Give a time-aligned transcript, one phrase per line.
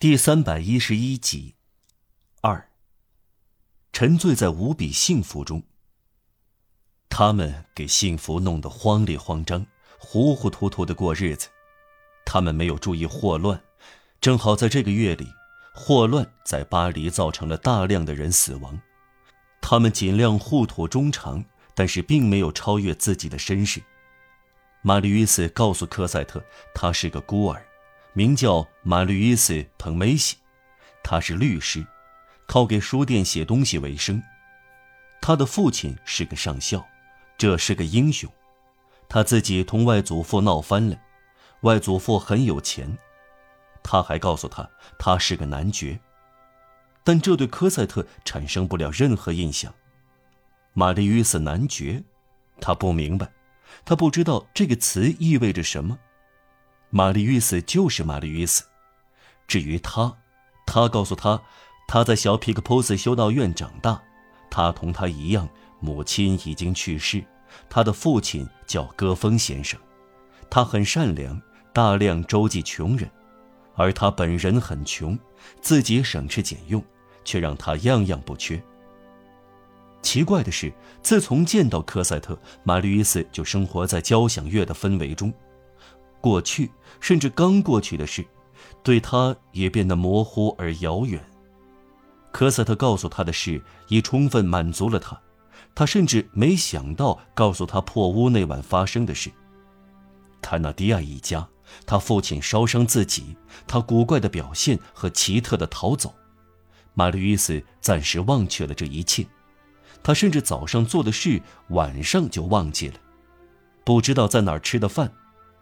[0.00, 1.56] 第三百一十一集，
[2.40, 2.70] 二。
[3.92, 5.62] 沉醉在无比幸福中。
[7.10, 9.66] 他们给幸福弄得慌里慌张、
[9.98, 11.50] 糊糊涂涂的过日子，
[12.24, 13.62] 他们没有注意霍乱，
[14.22, 15.28] 正好在这个月里，
[15.74, 18.80] 霍乱在巴黎造成了大量的人死亡。
[19.60, 21.44] 他们尽量护土衷肠，
[21.74, 23.82] 但是并没有超越自己的身世。
[24.80, 26.42] 玛丽·伊斯告诉科赛特，
[26.74, 27.62] 他是个孤儿。
[28.12, 30.36] 名叫马吕伊斯·彭梅西，
[31.02, 31.86] 他是律师，
[32.46, 34.20] 靠给书店写东西为生。
[35.20, 36.84] 他的父亲是个上校，
[37.38, 38.28] 这是个英雄。
[39.08, 40.96] 他自己同外祖父闹翻了，
[41.60, 42.98] 外祖父很有钱。
[43.82, 45.98] 他还告诉他，他是个男爵，
[47.04, 49.72] 但这对科赛特产生不了任何印象。
[50.72, 52.02] 玛丽·约斯男爵，
[52.60, 53.30] 他不明白，
[53.84, 55.98] 他不知道这个词意味着什么。
[56.90, 58.64] 玛丽·约斯就是玛丽·约斯。
[59.46, 60.12] 至于他，
[60.66, 61.40] 他告诉他，
[61.86, 64.00] 他在小皮克波斯修道院长大。
[64.50, 67.24] 他同他一样，母亲已经去世。
[67.68, 69.78] 他的父亲叫戈峰先生，
[70.48, 71.40] 他很善良，
[71.72, 73.08] 大量周济穷人，
[73.76, 75.16] 而他本人很穷，
[75.60, 76.84] 自己省吃俭用，
[77.24, 78.60] 却让他样样不缺。
[80.02, 85.32] 奇怪的是，自从见到科赛特，玛丽·约斯就生活在交响乐的氛围中。
[86.20, 88.24] 过去甚至刚过去的事，
[88.82, 91.24] 对他也变得模糊而遥远。
[92.32, 95.20] 科赛特告诉他的事已充分满足了他，
[95.74, 99.30] 他甚至没想到告诉他破屋那晚发生的事。
[100.40, 101.48] 坦纳迪亚一家，
[101.84, 106.14] 他父亲烧伤自己，他古怪的表现和奇特的逃走，
[106.94, 109.26] 玛丽·伊斯暂时忘却了这一切。
[110.02, 112.94] 他甚至早上做的事，晚上就忘记了，
[113.84, 115.12] 不知道在哪儿吃的饭。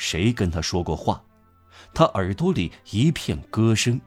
[0.00, 1.22] 谁跟他说过话？
[1.92, 4.00] 他耳朵里一片歌声，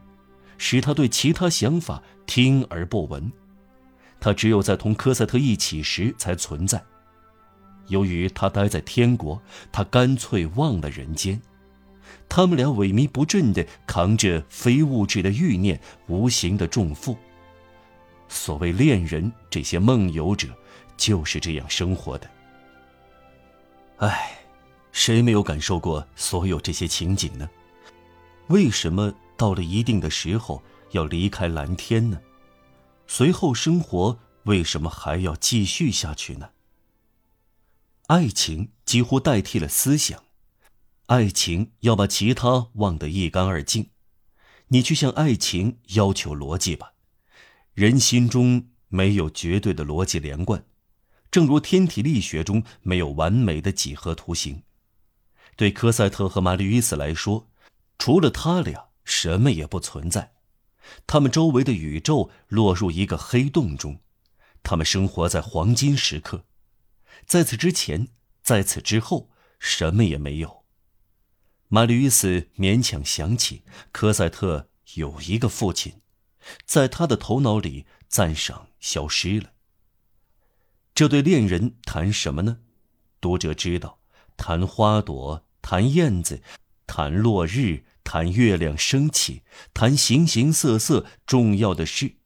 [0.58, 3.30] 使他对其他想法听而不闻。
[4.18, 6.82] 他只有在同科赛特一起时才存在。
[7.86, 9.40] 由于他待在天国，
[9.70, 11.40] 他干脆忘了人间。
[12.28, 17.16] 他们俩萎靡不振地扛着非物质的欲念，无形的重负。
[18.26, 20.48] 所谓恋人，这些梦游者
[20.96, 22.28] 就是这样生活的。
[23.98, 24.40] 唉。
[24.94, 27.50] 谁没有感受过所有这些情景呢？
[28.46, 30.62] 为什么到了一定的时候
[30.92, 32.20] 要离开蓝天呢？
[33.08, 36.50] 随后生活为什么还要继续下去呢？
[38.06, 40.22] 爱情几乎代替了思想，
[41.06, 43.90] 爱情要把其他忘得一干二净。
[44.68, 46.92] 你去向爱情要求逻辑吧，
[47.74, 50.64] 人心中没有绝对的逻辑连贯，
[51.32, 54.62] 正如天体力学中没有完美的几何图形。
[55.56, 57.48] 对科赛特和玛丽·伊斯来说，
[57.98, 60.32] 除了他俩，什么也不存在。
[61.06, 64.00] 他们周围的宇宙落入一个黑洞中，
[64.62, 66.44] 他们生活在黄金时刻。
[67.24, 68.08] 在此之前，
[68.42, 70.64] 在此之后，什么也没有。
[71.68, 76.00] 玛丽·伊斯勉强想起科赛特有一个父亲，
[76.66, 79.52] 在他的头脑里，赞赏消失了。
[80.94, 82.58] 这对恋人谈什么呢？
[83.20, 84.00] 读者知道。
[84.36, 86.42] 谈花朵，谈燕子，
[86.86, 92.16] 谈落日，谈月亮升起，谈形形色色重要的事。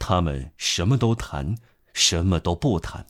[0.00, 1.56] 他们什么都谈，
[1.92, 3.06] 什么都不谈。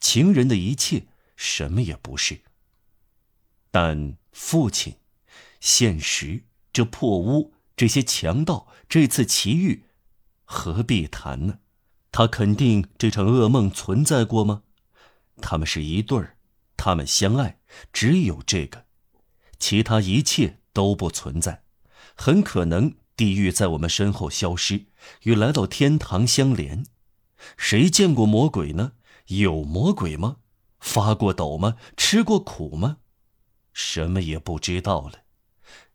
[0.00, 1.06] 情人的一切
[1.36, 2.40] 什么也不是。
[3.70, 4.96] 但父亲，
[5.60, 6.42] 现实，
[6.72, 9.84] 这破屋，这些强盗，这次奇遇，
[10.44, 11.60] 何必谈呢？
[12.10, 14.64] 他肯定这场噩梦存在过吗？
[15.40, 16.37] 他们是一对儿。
[16.78, 17.58] 他们相爱，
[17.92, 18.86] 只有这个，
[19.58, 21.64] 其他一切都不存在。
[22.14, 24.86] 很可能地狱在我们身后消失，
[25.24, 26.86] 与来到天堂相连。
[27.56, 28.92] 谁见过魔鬼呢？
[29.26, 30.36] 有魔鬼吗？
[30.80, 31.76] 发过抖吗？
[31.96, 32.98] 吃过苦吗？
[33.72, 35.24] 什么也不知道了。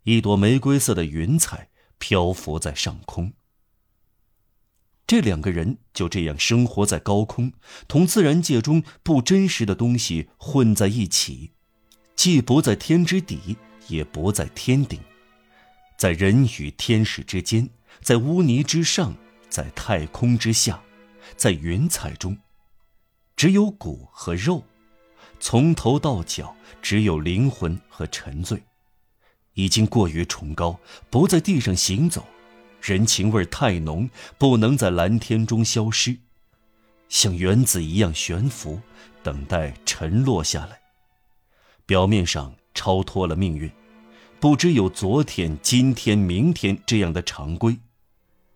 [0.03, 3.33] 一朵玫瑰色的云彩漂浮在上空。
[5.05, 7.51] 这两个人就这样生活在高空，
[7.87, 11.51] 同自然界中不真实的东西混在一起，
[12.15, 13.57] 既不在天之底，
[13.89, 14.99] 也不在天顶，
[15.97, 17.69] 在人与天使之间，
[18.01, 19.13] 在污泥之上，
[19.49, 20.81] 在太空之下，
[21.35, 22.37] 在云彩中，
[23.35, 24.63] 只有骨和肉，
[25.39, 28.63] 从头到脚只有灵魂和沉醉，
[29.53, 30.79] 已经过于崇高，
[31.09, 32.25] 不在地上行走。
[32.83, 36.17] 人情味太浓，不能在蓝天中消失，
[37.07, 38.81] 像原子一样悬浮，
[39.23, 40.81] 等待沉落下来。
[41.85, 43.71] 表面上超脱了命运，
[44.37, 47.77] 不知有昨天、今天、明天这样的常规，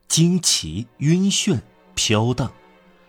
[0.10, 1.62] 惊奇、晕眩、
[1.96, 2.52] 飘荡，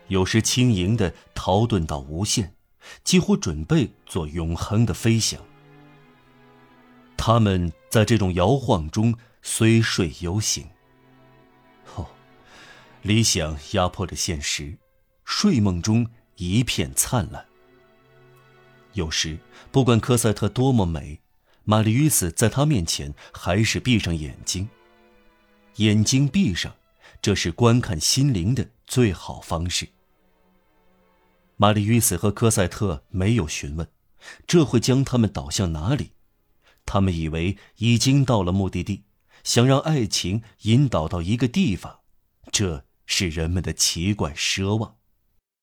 [0.06, 2.54] 有时轻盈的逃遁到无限，
[3.02, 5.40] 几乎准备做永恒的飞翔。
[7.16, 9.12] 他们在这种摇晃中
[9.42, 10.64] 虽睡犹醒。
[13.08, 14.76] 理想压迫着现实，
[15.24, 16.06] 睡梦中
[16.36, 17.42] 一片灿烂。
[18.92, 19.38] 有时，
[19.72, 21.18] 不管科赛特多么美，
[21.64, 24.68] 玛丽与斯在他面前还是闭上眼睛。
[25.76, 26.76] 眼睛闭上，
[27.22, 29.88] 这是观看心灵的最好方式。
[31.56, 33.88] 玛丽与斯和科赛特没有询问，
[34.46, 36.10] 这会将他们导向哪里？
[36.84, 39.04] 他们以为已经到了目的地，
[39.44, 42.00] 想让爱情引导到一个地方，
[42.52, 44.97] 这是人们的奇怪奢望。